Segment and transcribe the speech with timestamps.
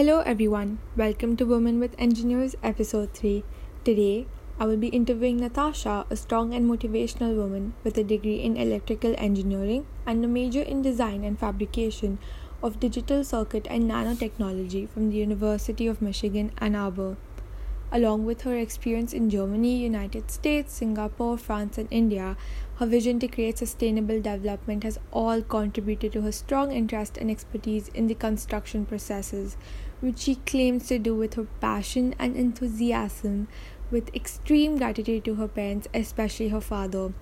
[0.00, 3.44] Hello everyone, welcome to Women with Engineers episode 3.
[3.84, 4.26] Today,
[4.58, 9.14] I will be interviewing Natasha, a strong and motivational woman with a degree in electrical
[9.18, 12.18] engineering and a major in design and fabrication
[12.62, 17.18] of digital circuit and nanotechnology from the University of Michigan, Ann Arbor.
[17.92, 22.36] Along with her experience in Germany, United States, Singapore, France, and India,
[22.76, 27.88] her vision to create sustainable development has all contributed to her strong interest and expertise
[27.88, 29.56] in the construction processes,
[30.00, 33.48] which she claims to do with her passion and enthusiasm,
[33.90, 37.12] with extreme gratitude to her parents, especially her father.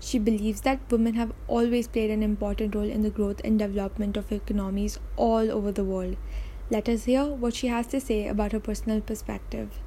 [0.00, 4.16] She believes that women have always played an important role in the growth and development
[4.16, 6.16] of economies all over the world.
[6.70, 9.80] Let us hear what she has to say about her personal perspective.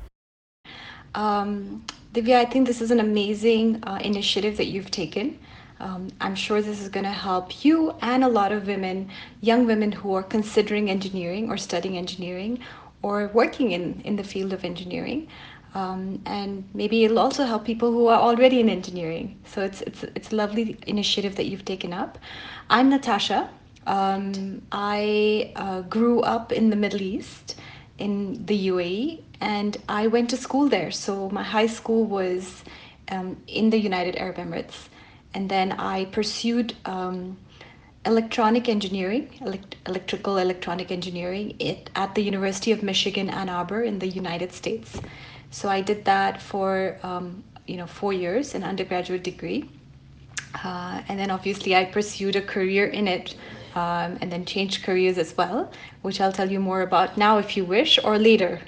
[1.13, 5.39] Um, Divya, I think this is an amazing uh, initiative that you've taken.
[5.81, 9.09] Um, I'm sure this is going to help you and a lot of women,
[9.41, 12.59] young women who are considering engineering or studying engineering
[13.01, 15.27] or working in, in the field of engineering.
[15.73, 19.39] Um, and maybe it'll also help people who are already in engineering.
[19.45, 22.19] So it's, it's, it's a lovely initiative that you've taken up.
[22.69, 23.49] I'm Natasha.
[23.87, 27.55] Um, I uh, grew up in the Middle East
[27.97, 30.91] in the UAE and I went to school there.
[30.91, 32.63] So my high school was
[33.09, 34.87] um, in the United Arab Emirates,
[35.33, 37.37] and then I pursued um,
[38.05, 43.99] electronic engineering, elect- electrical electronic engineering, it, at the University of Michigan Ann Arbor in
[43.99, 44.99] the United States.
[45.51, 49.69] So I did that for um, you know four years, an undergraduate degree,
[50.63, 53.35] uh, and then obviously I pursued a career in it.
[53.73, 55.71] Um, and then changed careers as well,
[56.01, 58.59] which I'll tell you more about now if you wish, or later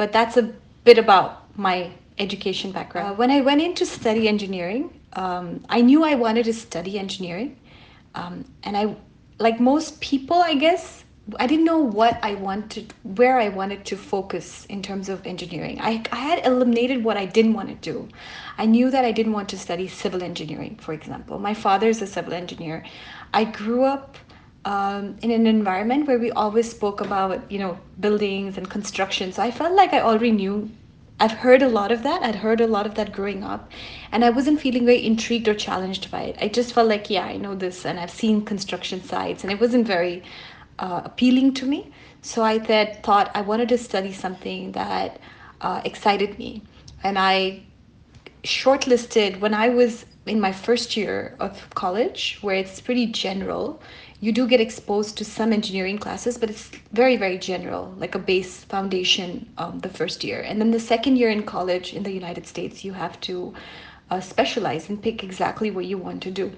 [0.00, 0.50] but that's a
[0.84, 3.10] bit about my education background.
[3.10, 6.98] Uh, when I went in to study engineering, um, I knew I wanted to study
[6.98, 7.56] engineering.
[8.14, 8.96] Um, and I,
[9.38, 11.04] like most people, I guess,
[11.38, 15.78] I didn't know what I wanted, where I wanted to focus in terms of engineering.
[15.80, 18.08] I, I had eliminated what I didn't want to do.
[18.58, 21.38] I knew that I didn't want to study civil engineering, for example.
[21.38, 22.84] My father is a civil engineer.
[23.32, 24.16] I grew up
[24.64, 29.42] um, in an environment where we always spoke about you know buildings and construction so
[29.42, 30.70] i felt like i already knew
[31.20, 32.22] i've heard a lot of that.
[32.22, 33.70] I'd heard a lot of that growing up
[34.12, 36.36] and i wasn't feeling very intrigued or challenged by it.
[36.40, 39.60] I just felt like yeah i know this and i've seen construction sites and it
[39.60, 40.22] wasn't very
[40.78, 41.92] uh, appealing to me.
[42.22, 45.20] So i th- thought i wanted to study something that
[45.60, 46.62] uh, excited me.
[47.02, 47.62] And i
[48.42, 53.82] shortlisted when i was in my first year of college where it's pretty general
[54.20, 58.18] you do get exposed to some engineering classes, but it's very, very general, like a
[58.18, 60.42] base foundation um, the first year.
[60.42, 63.54] And then the second year in college in the United States, you have to
[64.10, 66.52] uh, specialize and pick exactly what you want to do.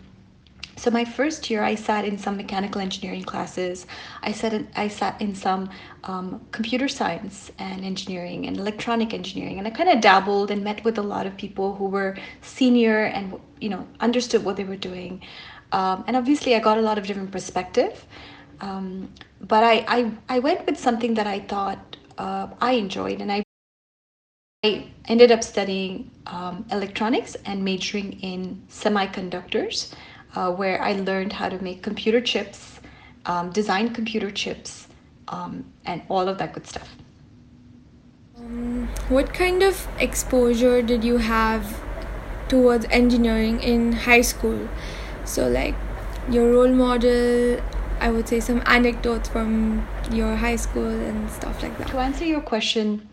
[0.76, 3.86] So my first year, I sat in some mechanical engineering classes.
[4.22, 5.70] I sat in, I sat in some
[6.04, 10.82] um, computer science and engineering and electronic engineering, and I kind of dabbled and met
[10.82, 14.76] with a lot of people who were senior and you know understood what they were
[14.76, 15.22] doing.
[15.72, 18.06] Um, and obviously, I got a lot of different perspective.
[18.60, 23.32] Um, but I, I, I went with something that I thought uh, I enjoyed, and
[23.32, 23.42] I,
[24.64, 29.92] I ended up studying um, electronics and majoring in semiconductors,
[30.36, 32.78] uh, where I learned how to make computer chips,
[33.26, 34.86] um, design computer chips,
[35.28, 36.94] um, and all of that good stuff.
[38.36, 41.80] Um, what kind of exposure did you have
[42.48, 44.68] towards engineering in high school?
[45.24, 45.74] So, like
[46.28, 47.60] your role model,
[48.00, 51.88] I would say some anecdotes from your high school and stuff like that.
[51.88, 53.08] To answer your question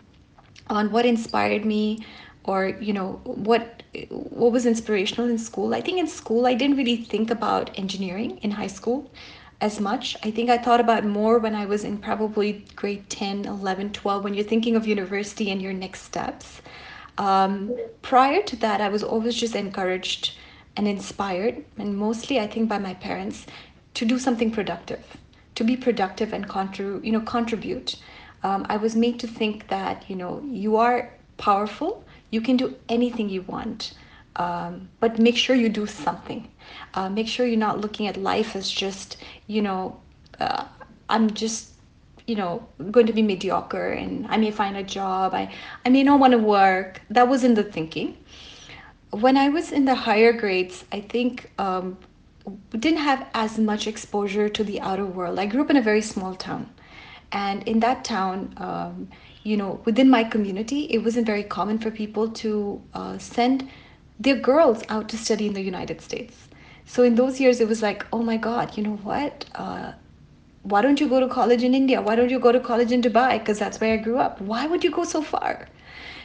[0.68, 2.04] on what inspired me
[2.44, 6.76] or you know what what was inspirational in school i think in school i didn't
[6.76, 9.10] really think about engineering in high school
[9.60, 13.44] as much i think i thought about more when i was in probably grade 10
[13.44, 16.62] 11 12 when you're thinking of university and your next steps
[17.18, 20.32] um, prior to that i was always just encouraged
[20.80, 23.46] and inspired, and mostly I think by my parents,
[23.92, 25.04] to do something productive,
[25.56, 27.96] to be productive and contribute, you know, contribute.
[28.42, 32.74] Um, I was made to think that you know you are powerful, you can do
[32.88, 33.92] anything you want,
[34.36, 36.48] um, but make sure you do something.
[36.94, 39.18] Uh, make sure you're not looking at life as just
[39.48, 40.00] you know,
[40.40, 40.64] uh,
[41.10, 41.72] I'm just
[42.26, 45.34] you know going to be mediocre and I may find a job.
[45.34, 45.52] I
[45.84, 47.02] I may not want to work.
[47.10, 48.16] That wasn't the thinking
[49.10, 51.98] when I was in the higher grades, I think um,
[52.70, 55.38] didn't have as much exposure to the outer world.
[55.38, 56.70] I grew up in a very small town,
[57.32, 59.08] and in that town, um,
[59.42, 63.68] you know, within my community, it wasn't very common for people to uh, send
[64.18, 66.48] their girls out to study in the United States.
[66.84, 69.44] So in those years, it was like, oh my God, you know what?
[69.54, 69.92] Uh,
[70.62, 72.02] why don't you go to college in India?
[72.02, 73.38] Why don't you go to college in Dubai?
[73.38, 74.40] Because that's where I grew up.
[74.40, 75.68] Why would you go so far?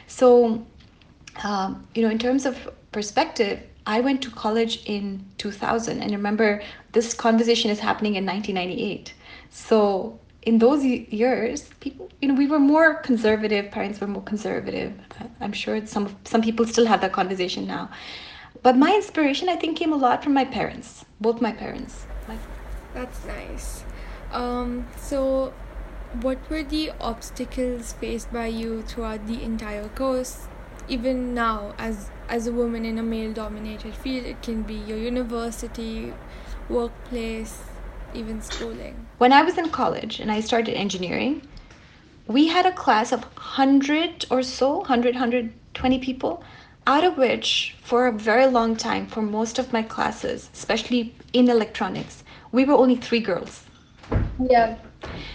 [0.08, 0.66] So,
[1.44, 6.02] um, you know, in terms of perspective, I went to college in 2000.
[6.02, 6.62] And remember,
[6.92, 9.14] this conversation is happening in 1998.
[9.50, 13.70] So, in those years, people, you know, we were more conservative.
[13.70, 14.92] Parents were more conservative.
[15.40, 17.90] I'm sure some some people still have that conversation now.
[18.62, 22.06] But my inspiration, I think, came a lot from my parents, both my parents.
[22.26, 22.36] My...
[22.94, 23.84] That's nice.
[24.32, 25.52] Um, so,
[26.22, 30.48] what were the obstacles faced by you throughout the entire course?
[30.88, 36.12] Even now, as as a woman in a male-dominated field, it can be your university,
[36.68, 37.62] workplace,
[38.14, 39.06] even schooling.
[39.18, 41.42] When I was in college and I started engineering,
[42.26, 46.42] we had a class of 100 or so, 100, 120 people,
[46.86, 51.48] out of which, for a very long time, for most of my classes, especially in
[51.48, 53.64] electronics, we were only three girls.
[54.40, 54.76] Yeah.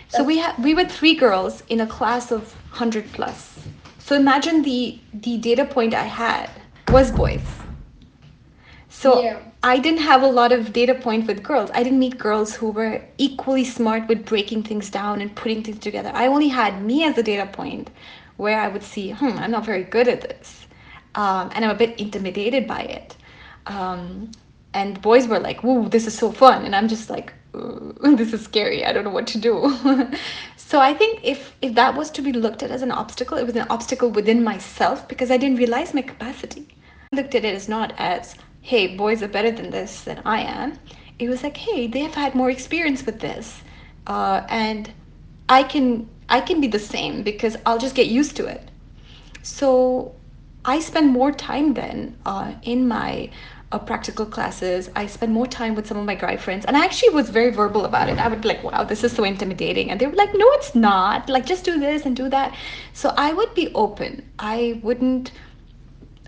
[0.09, 3.59] So we had we were three girls in a class of 100 plus.
[4.11, 6.49] So imagine the the data point I had
[6.89, 7.43] was boys.
[8.89, 9.39] So yeah.
[9.63, 11.71] I didn't have a lot of data point with girls.
[11.73, 15.79] I didn't meet girls who were equally smart with breaking things down and putting things
[15.79, 16.11] together.
[16.13, 17.89] I only had me as a data point
[18.35, 20.67] where I would see, hmm, I'm not very good at this.
[21.15, 23.15] Um, and I'm a bit intimidated by it.
[23.65, 24.31] Um,
[24.73, 27.33] and boys were like, "Whoa, this is so fun," and I'm just like,
[28.01, 28.85] "This is scary.
[28.85, 29.53] I don't know what to do."
[30.57, 33.45] so I think if if that was to be looked at as an obstacle, it
[33.45, 36.67] was an obstacle within myself because I didn't realize my capacity.
[37.11, 40.41] I looked at it as not as, "Hey, boys are better than this than I
[40.41, 40.73] am."
[41.19, 43.61] It was like, "Hey, they have had more experience with this,
[44.07, 44.91] uh, and
[45.49, 48.71] I can I can be the same because I'll just get used to it."
[49.43, 50.13] So
[50.63, 53.29] I spend more time then uh, in my
[53.71, 54.89] uh, practical classes.
[54.95, 57.51] I spend more time with some of my guy friends, and I actually was very
[57.51, 58.17] verbal about it.
[58.17, 60.75] I would be like, "Wow, this is so intimidating," and they were like, "No, it's
[60.75, 61.29] not.
[61.29, 62.55] Like, just do this and do that."
[62.93, 64.23] So I would be open.
[64.39, 65.31] I wouldn't,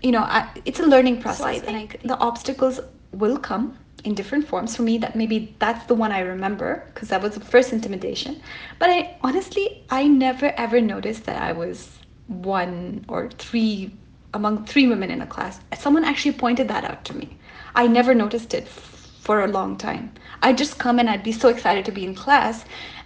[0.02, 2.80] you know, I, it's a learning process, so and I, the obstacles
[3.12, 7.08] will come in different forms for me that maybe that's the one i remember because
[7.08, 8.40] that was the first intimidation
[8.78, 13.90] but i honestly i never ever noticed that i was one or three
[14.34, 15.60] among three women in a class.
[15.78, 17.38] Someone actually pointed that out to me.
[17.74, 20.12] I never noticed it for a long time.
[20.42, 22.64] I'd just come and I'd be so excited to be in class.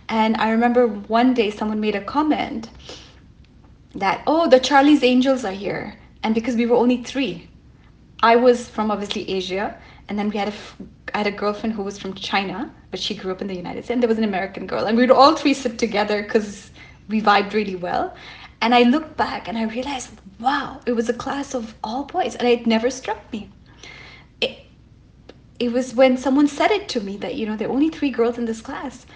[0.09, 2.71] And I remember one day someone made a comment
[3.95, 5.95] that, oh, the Charlie's Angels are here.
[6.23, 7.49] And because we were only three,
[8.23, 9.79] I was from obviously Asia.
[10.09, 10.53] And then we had a,
[11.15, 13.85] I had a girlfriend who was from China, but she grew up in the United
[13.85, 13.91] States.
[13.91, 14.87] And there was an American girl.
[14.87, 16.71] And we would all three sit together because
[17.09, 18.15] we vibed really well.
[18.61, 20.11] And I looked back and I realized,
[20.41, 22.35] wow, it was a class of all boys.
[22.35, 23.51] And it never struck me.
[24.41, 24.59] It,
[25.59, 28.11] it was when someone said it to me that, you know, there are only three
[28.11, 29.07] girls in this class.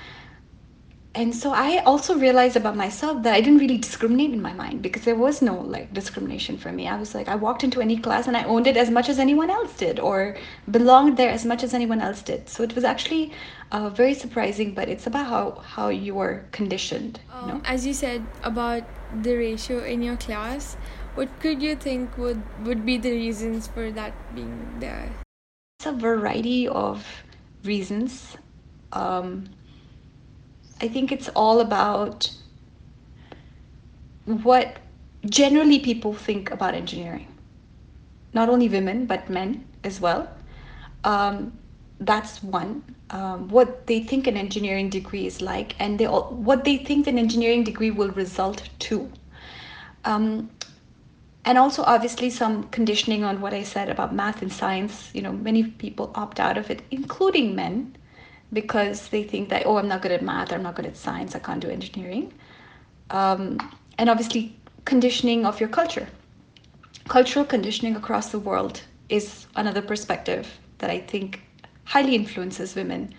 [1.14, 4.81] And so I also realized about myself that I didn't really discriminate in my mind
[4.81, 6.88] because there was no like discrimination for me.
[6.88, 9.19] I was like, I walked into any class and I owned it as much as
[9.19, 10.37] anyone else did or
[10.70, 12.49] belonged there as much as anyone else did.
[12.49, 13.32] So it was actually
[13.73, 17.20] uh, very surprising, but it's about how, how you were conditioned.
[17.43, 17.55] You know?
[17.55, 18.82] Um, as you said about
[19.23, 20.79] the ratio in your class,
[21.14, 25.12] what could you think would, would be the reasons for that being there?
[25.79, 27.06] It's a variety of
[27.64, 28.38] reasons.
[28.93, 29.50] Um,
[30.82, 32.31] I think it's all about
[34.25, 34.79] what
[35.25, 37.28] generally people think about engineering.
[38.35, 40.28] Not only women, but men as well.
[41.04, 41.56] Um,
[42.00, 42.83] that's one.
[43.11, 47.06] Um, what they think an engineering degree is like, and they all, what they think
[47.06, 49.11] an engineering degree will result to.
[50.04, 50.50] Um,
[51.45, 55.11] and also obviously some conditioning on what I said about math and science.
[55.12, 57.97] You know, many people opt out of it, including men,
[58.52, 61.35] because they think that oh, I'm not good at math, I'm not good at science,
[61.35, 62.32] I can't do engineering.
[63.11, 63.59] Um,
[63.99, 66.09] and obviously conditioning of your culture.
[67.09, 71.42] Cultural conditioning across the world is another perspective that I think
[71.85, 73.14] highly influences women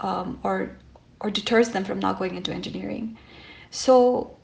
[0.00, 0.76] um, or
[1.20, 3.16] or deters them from not going into engineering.
[3.70, 4.36] So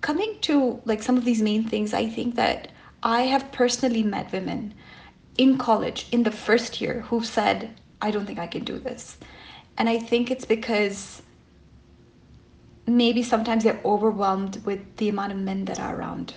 [0.00, 2.70] coming to like some of these main things, I think that
[3.02, 4.74] I have personally met women
[5.36, 9.18] in college in the first year who've said, I don't think I can do this.
[9.76, 11.22] And I think it's because
[12.86, 16.34] maybe sometimes they're overwhelmed with the amount of men that are around.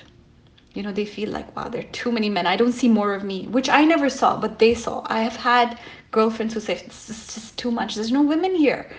[0.74, 2.48] You know, they feel like, wow, there are too many men.
[2.48, 5.06] I don't see more of me, which I never saw, but they saw.
[5.08, 5.78] I have had
[6.12, 7.96] girlfriends who say, is just too much.
[7.96, 8.92] There's no women here.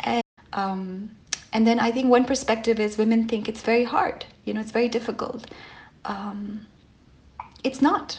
[0.00, 0.22] And,
[0.52, 1.10] um,
[1.52, 4.24] and then I think one perspective is women think it's very hard.
[4.44, 5.46] You know, it's very difficult.
[6.04, 6.66] Um,
[7.62, 8.18] it's not.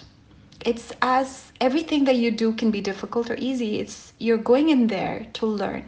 [0.66, 3.80] It's as everything that you do can be difficult or easy.
[3.80, 5.88] It's you're going in there to learn.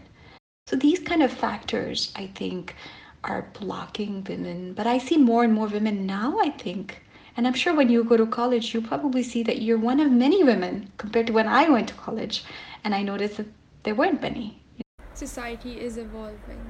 [0.68, 2.76] So these kind of factors, I think,
[3.24, 4.74] are blocking women.
[4.74, 7.02] But I see more and more women now, I think.
[7.36, 10.12] And I'm sure when you go to college, you probably see that you're one of
[10.12, 12.44] many women compared to when I went to college.
[12.84, 13.48] And I noticed that
[13.82, 14.62] there weren't many.
[15.16, 16.62] Society is evolving.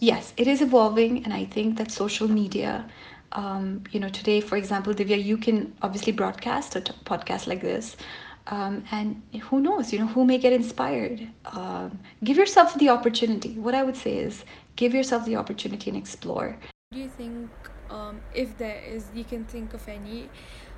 [0.00, 1.24] Yes, it is evolving.
[1.24, 2.88] And I think that social media,
[3.32, 7.60] um, you know, today, for example, Divya, you can obviously broadcast a t- podcast like
[7.60, 7.96] this.
[8.46, 11.28] Um, and who knows, you know, who may get inspired.
[11.46, 13.58] Um, give yourself the opportunity.
[13.58, 14.44] What I would say is
[14.76, 16.56] give yourself the opportunity and explore.
[16.92, 17.50] Do you think,
[17.90, 20.30] um, if there is, you can think of any,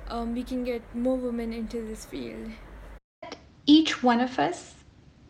[0.09, 2.51] um, we can get more women into this field?
[3.65, 4.75] Each one of us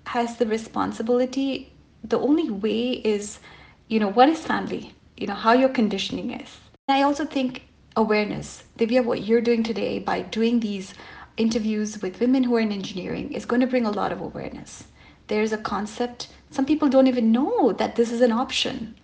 [0.08, 1.72] has the responsibility.
[2.04, 3.40] The only way is,
[3.88, 6.50] you know, what is family, you know, how your conditioning is.
[6.92, 8.64] And I also think awareness.
[8.78, 10.94] Divya, what you're doing today by doing these
[11.38, 14.84] interviews with women who are in engineering is going to bring a lot of awareness.
[15.28, 18.96] There's a concept, some people don't even know that this is an option,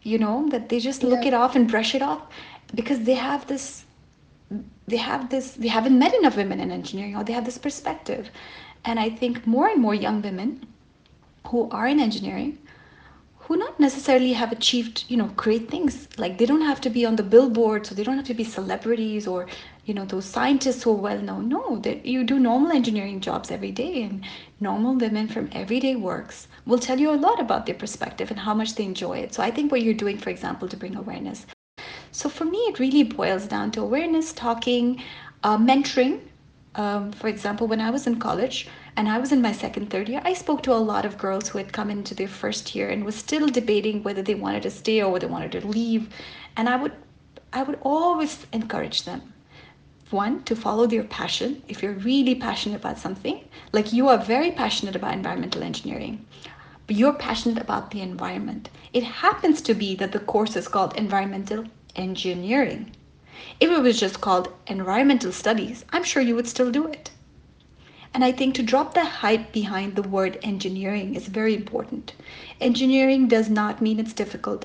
[0.00, 1.28] you know, that they just look Yeah.
[1.28, 2.22] it off and brush it off
[2.74, 3.84] because they have this
[4.88, 8.30] they have this they haven't met enough women in engineering or they have this perspective
[8.84, 10.64] and i think more and more young women
[11.48, 12.56] who are in engineering
[13.46, 16.08] who not necessarily have achieved you know great things.
[16.18, 18.42] Like they don't have to be on the billboard so they don't have to be
[18.42, 19.46] celebrities or
[19.84, 21.48] you know those scientists who are well known.
[21.48, 24.24] No that you do normal engineering jobs every day and
[24.58, 28.54] normal women from everyday works will tell you a lot about their perspective and how
[28.54, 29.32] much they enjoy it.
[29.32, 31.46] So i think what you're doing for example to bring awareness.
[32.10, 35.02] So for me, it really boils down to awareness, talking,
[35.44, 36.20] uh, mentoring.
[36.74, 40.08] Um, for example, when I was in college and I was in my second, third
[40.08, 42.88] year, I spoke to a lot of girls who had come into their first year
[42.88, 46.08] and was still debating whether they wanted to stay or whether they wanted to leave.
[46.56, 46.92] And I would,
[47.52, 49.34] I would always encourage them.
[50.10, 51.62] One, to follow their passion.
[51.68, 56.24] If you're really passionate about something, like you are very passionate about environmental engineering,
[56.86, 58.70] but you're passionate about the environment.
[58.94, 62.92] It happens to be that the course is called environmental engineering.
[63.60, 67.10] If it was just called environmental studies, I'm sure you would still do it.
[68.16, 72.14] And I think to drop the hype behind the word engineering is very important.
[72.62, 74.64] Engineering does not mean it's difficult.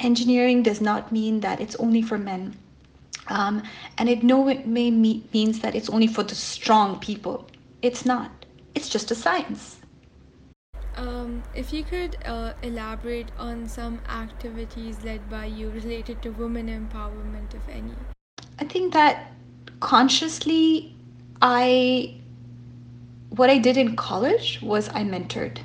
[0.00, 2.56] Engineering does not mean that it's only for men.
[3.28, 3.62] Um,
[3.98, 7.46] and it no it may me- means that it's only for the strong people.
[7.82, 8.30] It's not.
[8.74, 9.76] It's just a science.
[10.96, 16.68] Um, if you could uh, elaborate on some activities led by you related to women
[16.68, 17.92] empowerment, if any.
[18.58, 19.32] I think that
[19.80, 20.96] consciously,
[21.42, 22.22] I
[23.36, 25.58] what I did in college was I mentored.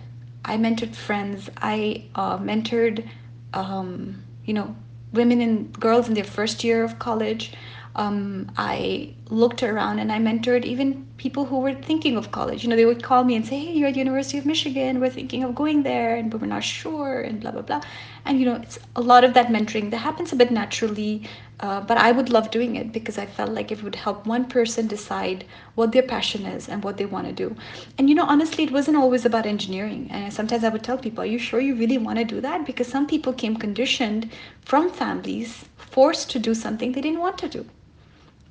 [0.43, 1.49] I mentored friends.
[1.57, 3.07] I uh, mentored,
[3.53, 4.75] um, you know,
[5.13, 7.53] women and girls in their first year of college.
[7.95, 12.63] Um, I looked around and I mentored even people who were thinking of college.
[12.63, 14.99] You know, they would call me and say, "Hey, you're at University of Michigan.
[14.99, 17.81] We're thinking of going there, and but we're not sure." And blah blah blah.
[18.25, 21.23] And you know, it's a lot of that mentoring that happens a bit naturally.
[21.59, 24.45] Uh, but I would love doing it because I felt like it would help one
[24.45, 27.55] person decide what their passion is and what they want to do.
[27.97, 30.07] And you know, honestly, it wasn't always about engineering.
[30.11, 32.65] And sometimes I would tell people, "Are you sure you really want to do that?"
[32.65, 34.29] Because some people came conditioned
[34.65, 37.65] from families, forced to do something they didn't want to do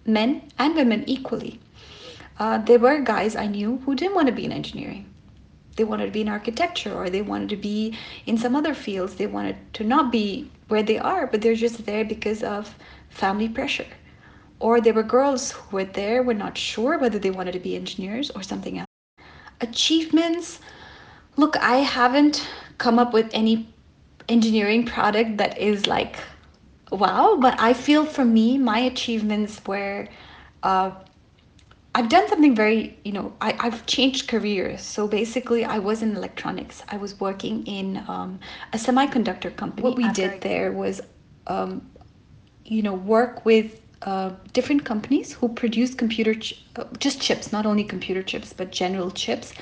[0.07, 1.61] men and women equally.
[2.39, 5.10] Uh, there were guys I knew who didn't want to be in engineering.
[5.77, 7.97] They wanted to be in architecture or they wanted to be
[8.27, 9.15] in some other fields.
[9.17, 12.75] They wanted to not be where they are, but they're just there because of
[13.09, 13.87] family pressure.
[14.59, 17.77] Or there were girls who were there, were not sure whether they wanted to be
[17.77, 18.89] engineers or something else.
[19.61, 20.61] Achievements
[21.37, 22.47] look, I haven't
[22.79, 23.69] come up with any
[24.29, 26.17] engineering product that is like
[26.93, 30.09] wow but i feel for me my achievements were
[30.63, 30.91] uh,
[31.95, 34.81] i've done something very you know I, i've changed careers.
[34.83, 36.83] So basically i was in electronics.
[36.89, 38.39] I was working in um,
[38.73, 39.83] a semiconductor company.
[39.83, 41.01] What we After did there was
[41.47, 41.91] um,
[42.65, 47.67] you know work with uh, different companies who produce computer ch- uh, just chips not
[47.67, 49.53] only computer chips but general chips.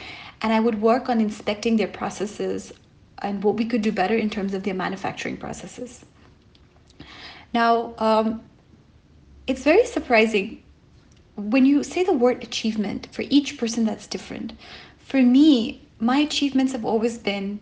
[0.43, 2.73] And i would work on inspecting their processes
[3.21, 6.05] and what we could do better in terms of their manufacturing processes.
[7.53, 8.43] Now um,
[9.47, 10.63] it's very surprising
[11.39, 14.53] when you say the word achievement for each person that's different
[14.99, 17.61] for me my achievements have always been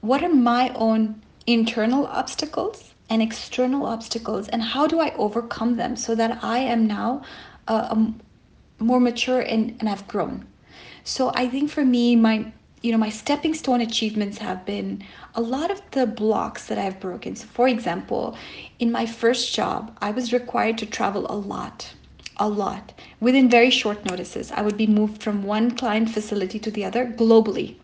[0.00, 5.96] what are my own internal obstacles and external obstacles and how do i overcome them
[5.96, 7.20] so that i am now
[7.66, 8.20] uh, um,
[8.78, 10.46] more mature and, and I've grown.
[11.04, 15.02] So i think for me my you know my stepping stone achievements have been
[15.34, 17.34] a lot of the blocks that i've broken.
[17.34, 18.36] So for example
[18.78, 21.92] in my first job i was required to travel a lot
[22.36, 22.92] a lot.
[23.20, 27.06] Within very short notices i would be moved from one client facility to the other
[27.06, 27.76] globally.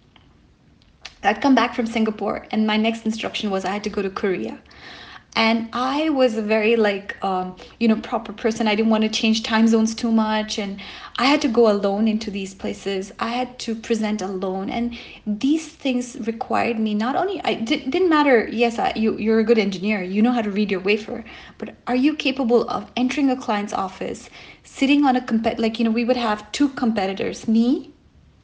[1.23, 4.11] I'd come back from Singapore, and my next instruction was I had to go to
[4.11, 4.59] Korea
[5.37, 8.67] and i was a very like um, you know proper person.
[8.67, 10.59] I didn't want to change time zones too much.
[10.59, 10.81] And
[11.17, 13.13] i had to go alone into these places.
[13.19, 14.71] I had to present alone.
[14.71, 19.41] And these things required me not only i did, didn't matter yes I, you, you're
[19.41, 20.03] a good engineer.
[20.03, 21.25] You know how to read your wafer.
[21.59, 24.29] But are you capable of entering a client's office
[24.65, 27.93] sitting on a compet like you know we would have two competitors me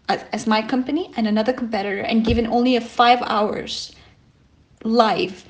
[0.08, 3.94] as, as my company and another competitor and given only a five hours
[4.84, 5.44] live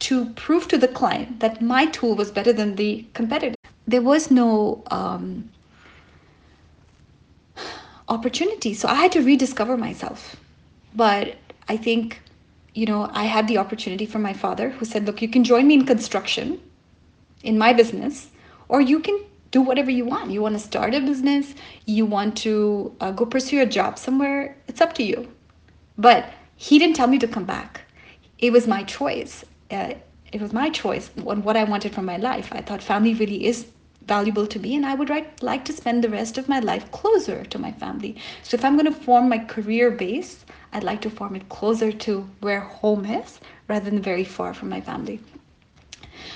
[0.00, 3.54] to prove to the client that my tool was better than the competitor.
[3.86, 5.50] There was no um,
[8.08, 8.74] opportunity.
[8.74, 10.36] So I had to rediscover myself.
[10.94, 11.36] But
[11.68, 12.20] I think,
[12.74, 15.66] you know, I had the opportunity from my father who said, look, you can join
[15.66, 16.60] me in construction
[17.42, 18.28] in my business,
[18.68, 19.18] or you can
[19.50, 20.30] do whatever you want.
[20.30, 21.54] You want to start a business,
[21.86, 25.32] you want to uh, go pursue a job somewhere, it's up to you.
[25.96, 27.82] But he didn't tell me to come back.
[28.38, 29.94] It was my choice uh,
[30.32, 32.48] it was my choice on what I wanted from my life.
[32.52, 33.66] I thought family really is
[34.06, 36.90] valuable to me and I would right, like to spend the rest of my life
[36.90, 38.16] closer to my family.
[38.42, 41.92] So if I'm going to form my career base, I'd like to form it closer
[41.92, 45.20] to where home is rather than very far from my family.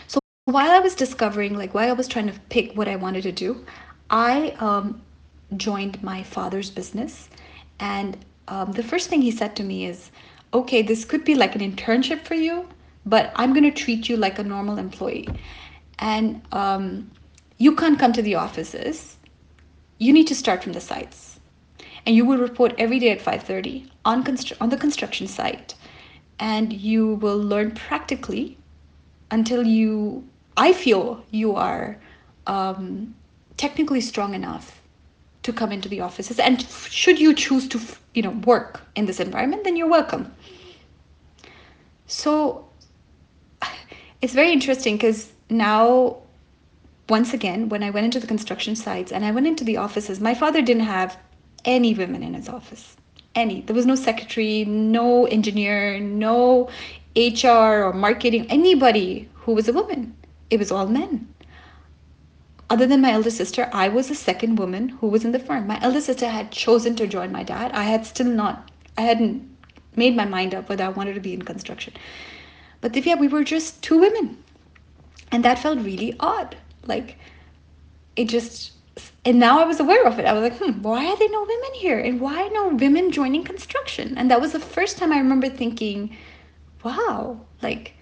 [0.06, 3.22] So while I was discovering, like while I was trying to pick what I wanted
[3.22, 3.64] to do,
[4.10, 5.00] I um,
[5.56, 7.28] joined my father's business.
[7.80, 8.16] And
[8.48, 10.10] um, the first thing he said to me is,
[10.52, 12.68] okay, this could be like an internship for you
[13.06, 15.28] but I'm going to treat you like a normal employee.
[15.99, 17.11] And um,
[17.58, 19.16] you can't come to the offices.
[19.99, 21.40] You need to start from the sites.
[22.06, 24.25] And you will report every day at 5:30 on
[24.61, 25.75] on the construction site.
[26.38, 28.58] And you will learn practically
[29.30, 30.25] until you
[30.56, 31.99] I feel you are
[32.46, 33.14] um,
[33.56, 34.80] technically strong enough
[35.42, 36.38] to come into the offices.
[36.38, 37.80] And should you choose to,
[38.14, 40.32] you know, work in this environment, then you're welcome.
[42.06, 42.63] So
[44.25, 46.16] it's very interesting because now
[47.11, 50.19] once again when i went into the construction sites and i went into the offices
[50.19, 51.19] my father didn't have
[51.65, 52.97] any women in his office.
[53.34, 53.63] Any.
[53.63, 56.71] There was no secretary no engineer no
[57.17, 60.15] hr or marketing anybody who was a woman.
[60.50, 61.28] It was all men.
[62.71, 65.67] Other than my elder sister i was the second woman who was in the firm.
[65.67, 67.73] My elder sister had chosen to join my dad.
[67.73, 69.50] I had still not i hadn't
[69.97, 71.93] made my mind up whether i wanted to be in construction
[72.84, 74.36] but Divya, we were just two women.
[75.32, 76.54] And that felt really odd.
[76.84, 77.16] Like,
[78.14, 78.73] it just,
[79.25, 80.26] and now I was aware of it.
[80.26, 81.99] I was like, hmm, why are there no women here?
[81.99, 84.18] And why no women joining construction?
[84.18, 86.14] And that was the first time I remember thinking,
[86.84, 87.94] wow, like,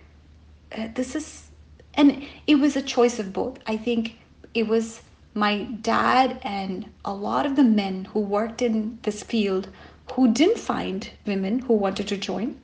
[0.77, 1.53] uh, this is,
[1.95, 3.61] and it was a choice of both.
[3.69, 4.19] I think
[4.53, 5.01] it was
[5.35, 9.69] my dad and a lot of the men who worked in this field
[10.15, 12.61] who didn't find women who wanted to join.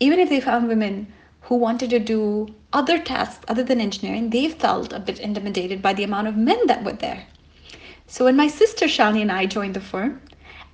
[0.00, 1.12] Even if they found women
[1.44, 5.92] who wanted to do other tasks other than engineering, they felt a bit intimidated by
[5.92, 7.26] the amount of men that were there.
[8.06, 10.22] So when my sister Shalini and I joined the firm,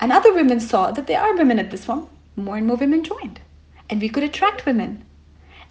[0.01, 3.03] and other women saw that there are women at this firm, more and more women
[3.03, 3.41] joined.
[3.89, 5.05] And we could attract women.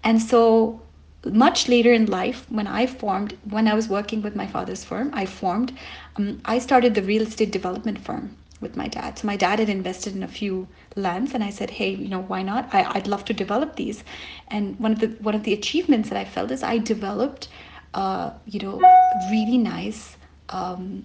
[0.03, 0.81] And so
[1.25, 5.11] much later in life, when I formed, when I was working with my father's firm,
[5.13, 5.77] I formed,
[6.17, 9.17] um, I started the real estate development firm with my dad.
[9.19, 12.21] So my dad had invested in a few lands, and I said, "Hey, you know,
[12.21, 12.69] why not?
[12.73, 14.03] I, I'd love to develop these."
[14.49, 17.47] And one of the one of the achievements that I felt is I developed,
[17.93, 18.79] uh, you know,
[19.31, 20.17] really nice,
[20.49, 21.03] um,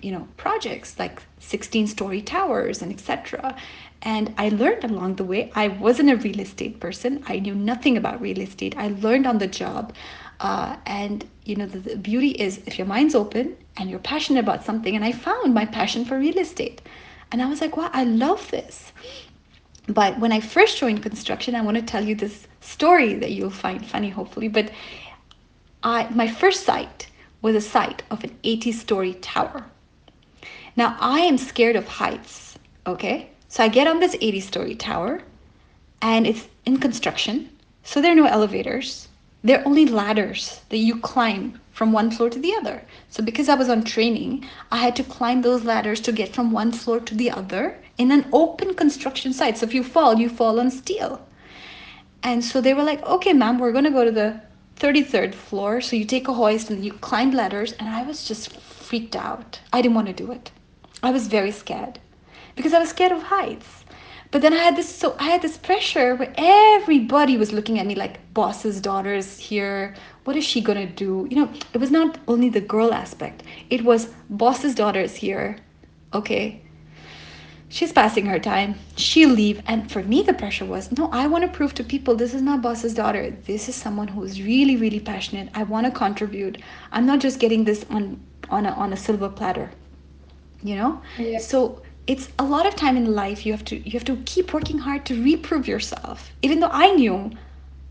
[0.00, 3.56] you know, projects like 16 story towers and etc.
[4.02, 5.52] And I learned along the way.
[5.54, 7.22] I wasn't a real estate person.
[7.26, 8.74] I knew nothing about real estate.
[8.76, 9.92] I learned on the job.
[10.40, 14.40] Uh, and you know the, the, beauty is if your mind's open and you're passionate
[14.40, 16.80] about something and i found my passion for real estate.
[17.32, 18.92] And i was like wow i love this.
[19.86, 23.50] But when i first joined construction i want to tell you this story that you'll
[23.50, 24.70] find funny hopefully but
[25.82, 27.06] I, my first site
[27.40, 29.64] was a site of an 80 story tower.
[30.76, 33.30] Now i am scared of heights okay?
[33.48, 35.22] So i get on this 80 story tower
[36.02, 37.50] and it's in construction
[37.82, 39.08] so there are no elevators.
[39.42, 42.82] They're only ladders that you climb from one floor to the other.
[43.10, 46.52] So because I was on training, I had to climb those ladders to get from
[46.52, 49.58] one floor to the other in an open construction site.
[49.58, 51.20] So if you fall, you fall on steel.
[52.22, 54.40] And so they were like, okay, ma'am, we're going to go to the
[54.76, 55.80] 33rd floor.
[55.80, 57.72] So you take a hoist and you climb ladders.
[57.72, 59.60] And I was just freaked out.
[59.72, 60.50] I didn't want to do it.
[61.02, 61.98] I was very scared
[62.54, 63.84] because I was scared of heights.
[64.30, 67.86] But then I had this so I had this pressure where everybody was looking at
[67.86, 69.96] me like boss's daughter's here.
[70.30, 71.26] What is she gonna do?
[71.30, 73.42] You know, it was not only the girl aspect.
[73.70, 75.58] It was boss's daughter's here.
[76.14, 76.62] Okay.
[77.68, 78.76] she's passing her time.
[78.96, 79.62] She'll leave.
[79.66, 82.42] And for me, the pressure was no, I want to prove to people this is
[82.42, 83.30] not boss's daughter.
[83.46, 85.50] This is someone who is really, really passionate.
[85.54, 86.58] I want to contribute.
[86.92, 89.72] I'm not just getting this on on a, on a silver platter.
[90.62, 91.02] You know?
[91.18, 91.38] Yeah.
[91.38, 94.52] So it's a lot of time in life you have to you have to keep
[94.54, 96.32] working hard to reprove yourself.
[96.42, 97.30] Even though I knew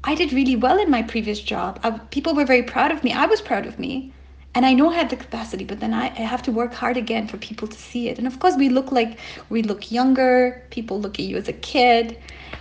[0.03, 1.79] I did really well in my previous job.
[1.83, 3.11] I, people were very proud of me.
[3.11, 4.13] I was proud of me.
[4.55, 6.97] And i know i have the capacity but then I, I, have to work hard
[6.97, 8.17] again for people to see it.
[8.17, 10.65] And of course we look like we look younger.
[10.71, 12.17] People look at you as a kid.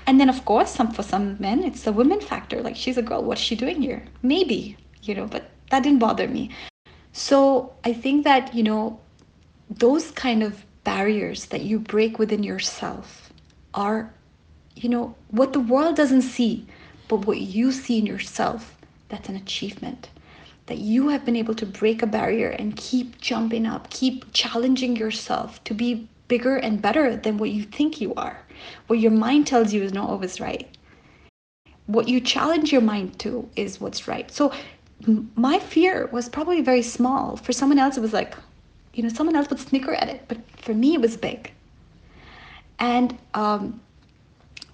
[0.06, 2.60] And then of course some for some men it's the women factor.
[2.60, 3.24] Like she's a girl.
[3.24, 4.04] What's she doing here?
[4.22, 6.50] Maybe you know but that didn't bother me.
[7.12, 9.00] So i think that you know
[9.70, 13.32] those kind of barriers that you break within yourself
[13.74, 14.12] are
[14.76, 16.66] you know what the world doesn't see
[17.08, 18.76] but what you see in yourself
[19.08, 20.10] that's an achievement
[20.68, 24.96] that you have been able to break a barrier and keep jumping up, keep challenging
[24.96, 28.38] yourself to be bigger and better than what you think you are,
[28.86, 30.68] what your mind tells you is not always right.
[31.86, 34.30] What you challenge your mind to is what's right.
[34.30, 34.52] So,
[35.36, 37.36] my fear was probably very small.
[37.36, 38.34] For someone else, it was like,
[38.92, 41.52] you know, someone else would snicker at it, but for me, it was big.
[42.78, 43.80] And um,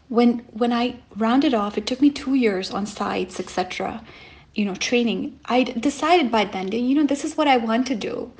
[0.08, 4.02] when when I rounded off, it took me two years on sites, etc
[4.54, 5.38] you know training.
[5.46, 8.30] I decided by then you know this is what i want to do.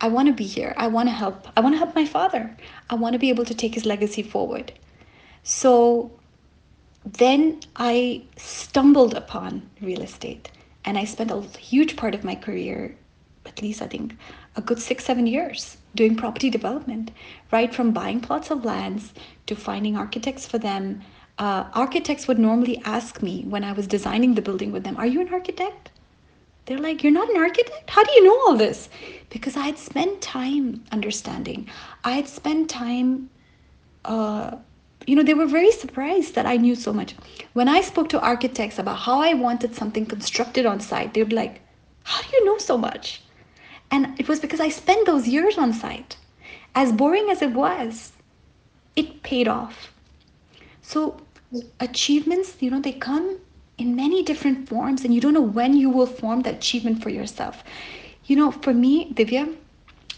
[0.00, 0.74] I want to be here.
[0.76, 1.46] I want to help.
[1.56, 2.56] I want to help my father.
[2.90, 4.72] I want to be able to take his legacy forward.
[5.42, 6.10] So
[7.04, 10.50] then i stumbled upon real estate
[10.86, 12.96] and i spent a huge part of my career
[13.44, 14.16] at least i think
[14.56, 17.10] a good six seven years doing property development
[17.52, 19.12] right from buying plots of lands
[19.44, 21.02] to finding architects for them
[21.38, 25.06] uh, architects would normally ask me when I was designing the building with them, Are
[25.06, 25.90] you an architect?
[26.66, 27.90] They're like, You're not an architect?
[27.90, 28.88] How do you know all this?
[29.30, 31.68] Because I had spent time understanding.
[32.04, 33.30] I had spent time,
[34.04, 34.56] uh,
[35.06, 37.16] you know, they were very surprised that I knew so much.
[37.52, 41.36] When I spoke to architects about how I wanted something constructed on site, they'd be
[41.36, 41.60] like,
[42.04, 43.22] How do you know so much?
[43.90, 46.16] And it was because I spent those years on site.
[46.76, 48.12] As boring as it was,
[48.96, 49.90] it paid off
[50.84, 51.16] so
[51.80, 53.38] achievements, you know, they come
[53.78, 57.10] in many different forms, and you don't know when you will form the achievement for
[57.10, 57.62] yourself.
[58.26, 59.54] You know, for me, Divya,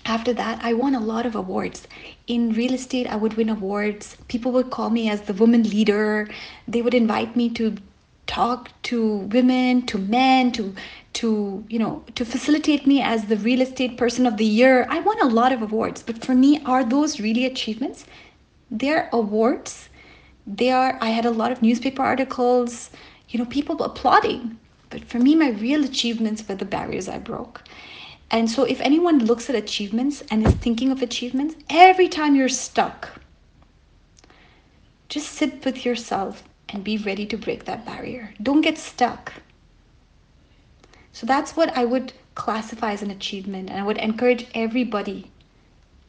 [0.04, 1.88] after that, I won a lot of awards.
[2.26, 4.16] In real estate, I would win awards.
[4.28, 6.28] People would call me as the woman leader.
[6.68, 7.76] They would invite me to
[8.26, 10.74] talk to women, to men, to
[11.14, 14.86] to you know to facilitate me as the real estate person of the year.
[14.90, 18.04] I won a lot of awards, but for me, are those really achievements?
[18.70, 19.88] They're awards
[20.46, 22.90] they are i had a lot of newspaper articles
[23.28, 24.58] you know people applauding.
[24.90, 27.62] But for me my real achievements were the barriers i broke.
[28.30, 32.48] And so if anyone looks at achievements and is thinking of achievements every time you're
[32.48, 33.20] stuck
[35.08, 38.34] just sit with yourself and be ready to break that barrier.
[38.42, 39.32] Don't get stuck.
[41.12, 45.30] So that's what i would classify as an achievement and i would encourage everybody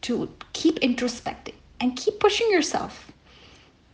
[0.01, 3.06] to keep introspecting and keep pushing yourself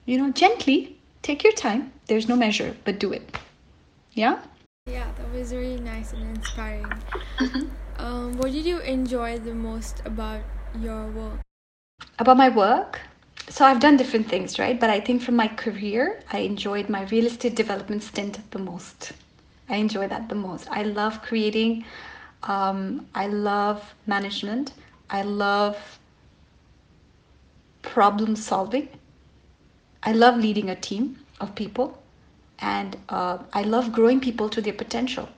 [0.05, 1.91] you know, gently take your time.
[2.07, 3.37] There's no measure, but do it.
[4.13, 4.39] Yeah?
[4.87, 7.01] Yeah, that was really nice and inspiring.
[7.39, 7.67] Mm-hmm.
[7.97, 10.41] Um, what did you enjoy the most about
[10.81, 11.39] your work?
[12.19, 12.99] About my work?
[13.49, 14.79] So I've done different things, right?
[14.79, 19.13] But I think from my career, I enjoyed my real estate development stint the most.
[19.69, 20.67] I enjoy that the most.
[20.69, 21.85] I love creating.
[22.43, 24.73] Um, I love management.
[25.09, 25.77] I love
[27.81, 28.89] problem solving.
[30.05, 31.97] I love leading a team of people
[32.59, 35.29] and uh, I love growing people to their potential.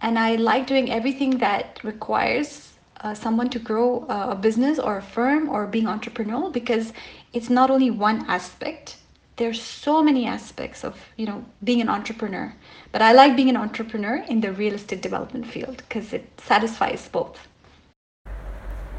[0.00, 5.02] And I like doing everything that requires uh, someone to grow a business or a
[5.02, 6.92] firm or being entrepreneurial because
[7.32, 8.96] it's not only one aspect.
[9.36, 12.54] There's so many aspects of you know being an entrepreneur,
[12.92, 17.08] but I like being an entrepreneur in the real estate development field because it satisfies
[17.08, 17.48] both.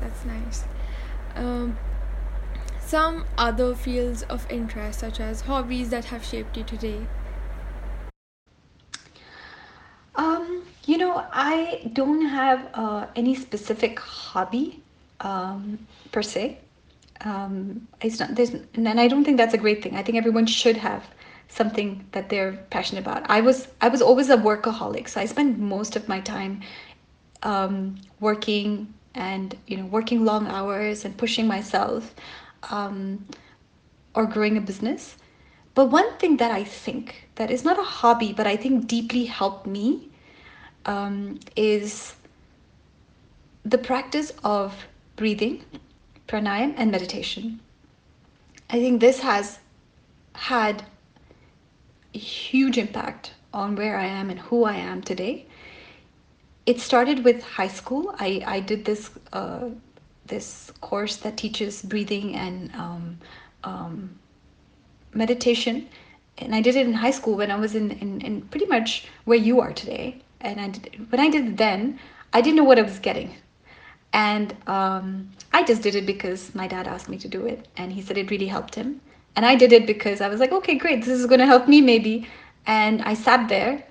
[0.02, 0.64] That's nice.
[1.36, 1.78] Um,
[2.92, 7.00] some other fields of interest, such as hobbies that have shaped you today?
[10.16, 14.84] Um, you know, I don't have uh, any specific hobby
[15.22, 15.80] um,
[16.12, 16.58] per se.
[17.22, 19.96] Um, it's not there's, and I don't think that's a great thing.
[19.96, 21.08] I think everyone should have
[21.48, 23.24] something that they're passionate about.
[23.30, 26.60] I was I was always a workaholic, so I spent most of my time
[27.44, 32.14] um, working and you know working long hours and pushing myself
[32.70, 33.26] um,
[34.14, 35.18] or growing a business.
[35.74, 39.26] But one thing that I think that is not a hobby, but I think deeply
[39.26, 40.10] helped me
[40.86, 42.16] um, is
[43.64, 45.64] the practice of breathing,
[46.28, 47.60] pranayam, and meditation.
[48.70, 49.60] I think this has
[50.34, 50.84] had
[52.14, 55.46] a huge impact on where I am and who I am today.
[56.66, 58.16] It started with high school.
[58.20, 59.70] I, I did this uh,
[60.32, 63.18] this course that teaches breathing and um,
[63.64, 64.20] um,
[65.14, 65.88] meditation,
[66.40, 69.08] and I did it in high school when I was in, in, in pretty much
[69.26, 70.24] where you are today.
[70.40, 72.00] And I did, when I did it then,
[72.34, 73.36] I didn't know what I was getting
[74.14, 77.92] and um, I just did it because my dad asked me to do it, and
[77.94, 79.00] he said it really helped him.
[79.36, 81.68] And I did it because I was like, okay, great, this is going to help
[81.68, 82.28] me maybe.
[82.66, 83.84] And I sat there.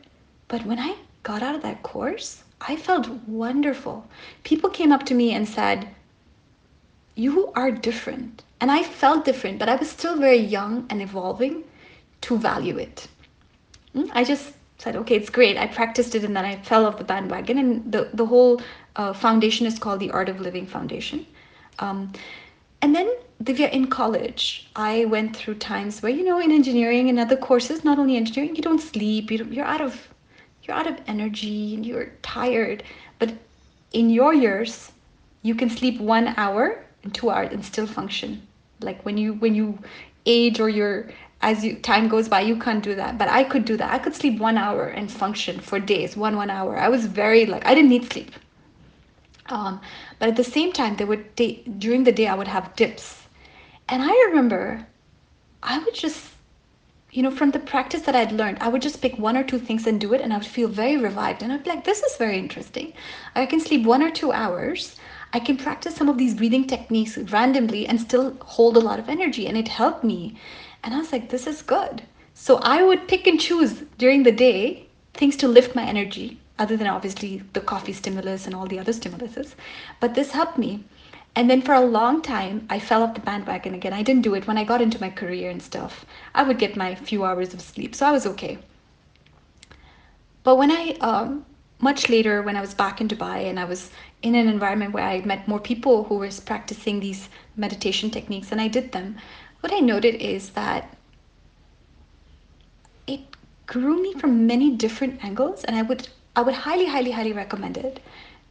[0.48, 4.06] But when I got out of that course, I felt wonderful.
[4.44, 5.88] People came up to me and said,
[7.20, 8.44] You are different.
[8.62, 11.64] And I felt different, but I was still very young and evolving
[12.22, 13.08] to value it.
[13.92, 14.06] Hmm?
[14.12, 15.58] I just said, okay, it's great.
[15.58, 17.58] I practiced it and then I fell off the bandwagon.
[17.58, 18.62] And the, the whole
[18.96, 21.26] uh, foundation is called the Art of Living Foundation.
[21.78, 22.10] Um,
[22.80, 23.10] and then
[23.44, 27.84] Divya, in college, I went through times where, you know, in engineering and other courses,
[27.84, 30.08] not only engineering, you don't sleep, you don't, you're out of
[30.62, 32.82] you're out of energy and you're tired.
[33.18, 33.34] But
[33.92, 34.92] in your years,
[35.42, 38.46] you can sleep one hour and art and still function.
[38.80, 39.78] Like when you when you
[40.26, 41.10] age or you're
[41.42, 43.18] as you time goes by you can't do that.
[43.18, 43.92] But i could do that.
[43.92, 46.76] I could sleep one hour and function for days one one hour.
[46.78, 48.32] I was very like i didn't need sleep.
[49.46, 49.80] Um,
[50.18, 53.22] but at the same time there would day, during the day i would have dips.
[53.88, 54.86] And i remember
[55.62, 56.26] i would just
[57.12, 59.58] you know from the practice that i'd learned i would just pick one or two
[59.58, 61.42] things and do it and i would feel very revived.
[61.42, 62.92] And i'd be like this is very interesting.
[63.34, 64.96] I can sleep one or two hours
[65.32, 69.08] i can practice some of these breathing techniques randomly and still hold a lot of
[69.08, 70.36] energy and it helped me
[70.82, 72.02] and I was like, this is good.
[72.34, 76.76] So I would pick and choose during the day things to lift my energy, other
[76.76, 79.54] than obviously the coffee stimulus and all the other stimuluses.
[79.98, 80.84] But this helped me.
[81.36, 83.92] And then for a long time, I fell off the bandwagon again.
[83.92, 86.04] I didn't do it when I got into my career and stuff.
[86.34, 88.58] I would get my few hours of sleep, so I was okay.
[90.42, 91.44] But when I, um,
[91.78, 93.90] much later, when I was back in Dubai and I was
[94.22, 98.60] in an environment where I met more people who were practicing these meditation techniques and
[98.60, 99.16] I did them,
[99.60, 100.96] what I noted is that
[103.06, 103.20] it
[103.66, 107.76] grew me from many different angles, and I would I would highly, highly, highly recommend
[107.76, 108.00] it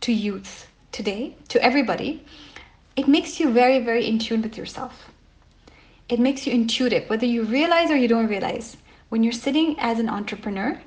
[0.02, 2.24] to youth today, to everybody.
[2.96, 5.10] It makes you very, very in tune with yourself.
[6.10, 8.76] It makes you intuitive, whether you realize or you don't realize.
[9.10, 10.80] When you're sitting as an entrepreneur,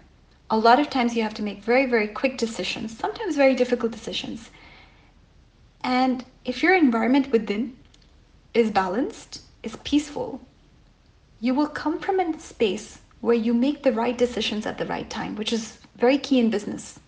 [0.51, 3.93] a lot of times you have to make very, very quick decisions, sometimes very difficult
[3.93, 4.51] decisions.
[5.85, 7.77] And if your environment within
[8.55, 10.41] is balanced, is peaceful,
[11.41, 15.09] you will come from a space where you make the right decisions at the right
[15.09, 16.99] time, which is very key in business.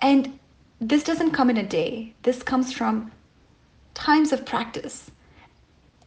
[0.00, 0.38] And
[0.80, 3.12] this doesn't come in a day, this comes from
[3.94, 5.10] times of practice.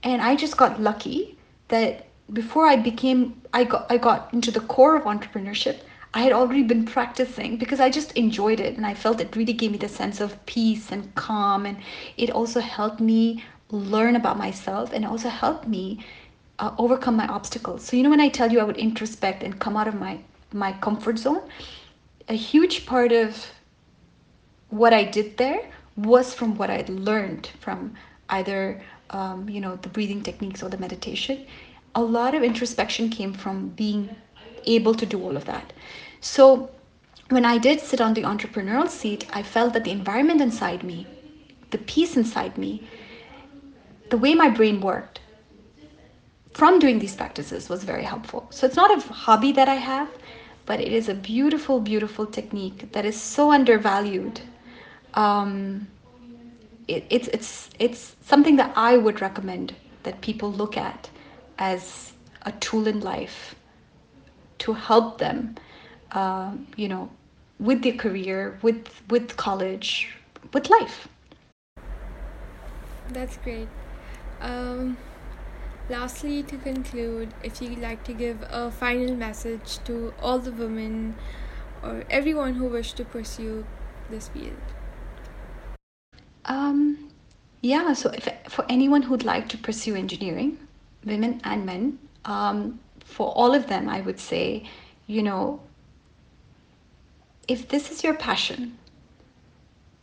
[0.01, 4.61] And I just got lucky that before I became, I got, I got into the
[4.61, 5.79] core of entrepreneurship,
[6.15, 9.53] I had already been practicing because I just enjoyed it and I felt it really
[9.53, 11.65] gave me the sense of peace and calm.
[11.65, 11.77] And
[12.17, 16.05] it also helped me learn about myself and also helped me
[16.59, 17.83] uh, overcome my obstacles.
[17.83, 20.19] So you know when I tell you I would introspect and come out of my
[20.51, 21.41] my comfort zone,
[22.29, 23.47] a huge part of
[24.69, 27.95] what I did there was from what I'd learned from
[28.29, 31.45] either um, you know the breathing techniques or the meditation.
[31.95, 34.15] A lot of introspection came from being
[34.65, 35.73] able to do all of that.
[36.23, 36.69] So
[37.29, 41.05] when I did sit on the entrepreneurial seat, I felt that the environment inside me,
[41.71, 42.87] the peace inside me,
[44.09, 45.19] the way my brain worked
[46.53, 48.47] from doing these practices was very helpful.
[48.51, 50.09] So it's not a hobby that I have,
[50.65, 54.39] but it is a beautiful, beautiful technique that is so undervalued.
[55.15, 55.87] Um,
[56.87, 61.09] it, it's it's it's something that I would recommend that people look at
[61.57, 63.55] as a tool in life
[64.59, 65.55] to help them,
[66.13, 67.09] uh, you know,
[67.59, 70.09] with their career, with with college,
[70.53, 71.07] with life.
[73.09, 73.67] That's great.
[74.41, 74.97] Um,
[75.89, 81.15] lastly, to conclude, if you'd like to give a final message to all the women
[81.83, 83.65] or everyone who wish to pursue
[84.09, 84.55] this field.
[86.45, 87.09] Um,
[87.61, 90.57] yeah, so if, for anyone who'd like to pursue engineering,
[91.05, 94.69] women and men, um, for all of them, I would say,
[95.07, 95.61] you know,
[97.47, 98.77] if this is your passion,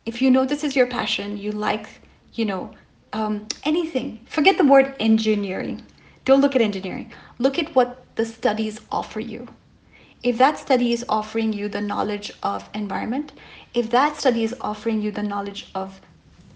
[0.07, 1.89] if you know this is your passion, you like,
[2.35, 2.71] you know,
[3.13, 4.21] um, anything.
[4.27, 5.83] Forget the word engineering.
[6.25, 7.13] Don't look at engineering.
[7.39, 9.49] Look at what the studies offer you.
[10.23, 13.33] If that study is offering you the knowledge of environment,
[13.73, 16.01] if that study is offering you the knowledge of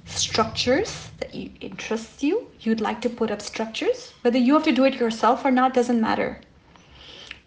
[0.04, 4.12] structures that you, interest you, you'd like to put up structures.
[4.20, 6.40] Whether you have to do it yourself or not doesn't matter.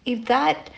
[0.06, 0.72] If that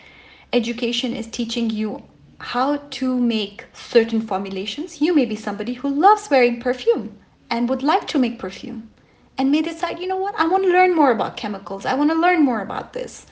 [0.52, 2.02] education is teaching you
[2.40, 7.18] how to make certain formulations, you may be somebody who loves wearing perfume
[7.50, 8.90] and would like to make perfume
[9.36, 11.84] and may decide, you know what, I want to learn more about chemicals.
[11.84, 13.26] I want to learn more about this.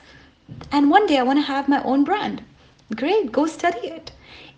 [0.71, 2.43] And one day I want to have my own brand.
[2.95, 4.11] Great, go study it.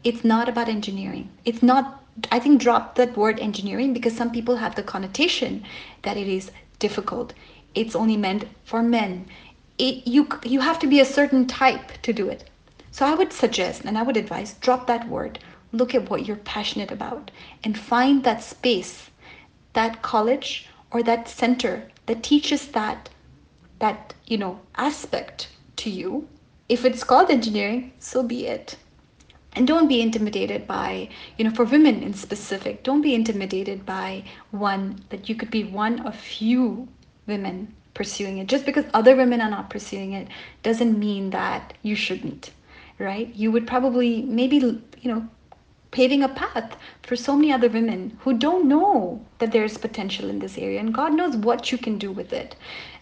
[0.04, 1.30] It's not about engineering.
[1.46, 5.64] It's not I think drop that word engineering because some people have the connotation
[6.02, 7.34] that it is difficult.
[7.74, 9.28] It's only meant for men.
[9.78, 12.50] It, you you have to be a certain type to do it.
[12.92, 15.40] So I would suggest and I would advise drop that word.
[15.72, 17.32] Look at what you're passionate about
[17.64, 19.10] and find that space,
[19.74, 23.10] that college or that center that teaches that
[23.80, 26.28] that you know aspect to you.
[26.68, 28.78] If it's called engineering, so be it
[29.54, 34.24] and don't be intimidated by you know for women in specific don't be intimidated by
[34.52, 36.88] one that you could be one of few
[37.28, 40.28] women pursuing it just because other women are not pursuing it
[40.64, 42.52] doesn't mean that you shouldn't
[43.02, 43.34] right?
[43.36, 45.28] You would probably maybe you know
[45.92, 50.40] paving a path for so many other women who don't know that there's potential in
[50.40, 52.56] this area and god knows what you can do with it.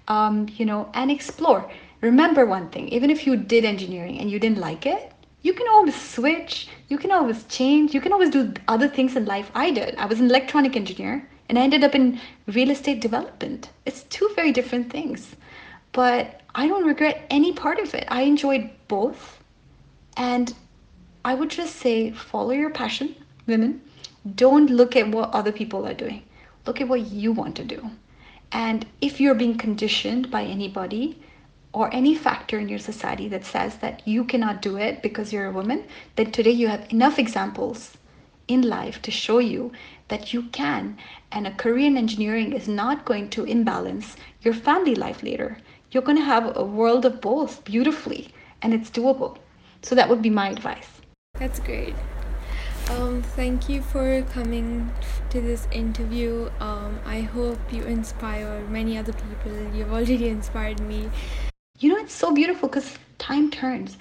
[0.07, 1.69] Um, you know and explore.
[2.01, 5.67] Remember one thing even if you did engineering and you didn't like it you can
[5.67, 9.51] always switch you can always change you can always do other things in life.
[9.53, 9.95] I did.
[9.97, 13.69] I was an electronic engineer and i ended up in real estate development.
[13.85, 15.35] It's two very different things.
[15.91, 18.07] But i don't regret any part of it.
[18.09, 19.38] I enjoyed both
[20.19, 20.53] and
[21.25, 23.15] i would just say follow your passion
[23.47, 24.31] women mm-hmm.
[24.43, 26.21] don't look at what other people are doing
[26.67, 27.89] look at what you want to do
[28.51, 31.19] and if you're being conditioned by anybody
[31.71, 35.45] or any factor in your society that says that you cannot do it because you're
[35.45, 35.83] a woman,
[36.15, 37.95] then today you have enough examples
[38.47, 39.71] in life to show you
[40.07, 40.97] that you can.
[41.31, 45.59] And a career in engineering is not going to imbalance your family life later.
[45.91, 48.29] You're going to have a world of both beautifully,
[48.63, 49.37] and it's doable.
[49.81, 50.87] So that would be my advice.
[51.35, 51.95] That's great.
[52.89, 54.91] Um, thank you for coming
[55.29, 56.49] to this interview.
[56.59, 59.75] Um, I hope you inspire many other people.
[59.75, 61.09] You've already inspired me.
[61.77, 63.97] You know, it's so beautiful because time turns.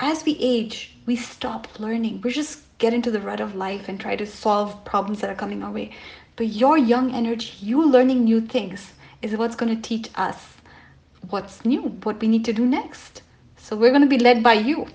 [0.00, 2.20] As we age, we stop learning.
[2.20, 5.34] We just get into the rut of life and try to solve problems that are
[5.34, 5.92] coming our way.
[6.36, 10.36] But your young energy, you learning new things, is what's going to teach us
[11.30, 13.22] what's new, what we need to do next.
[13.56, 14.86] So we're going to be led by you.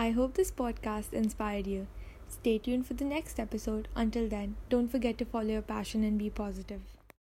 [0.00, 1.86] I hope this podcast inspired you.
[2.26, 3.86] Stay tuned for the next episode.
[3.94, 6.80] Until then, don't forget to follow your passion and be positive.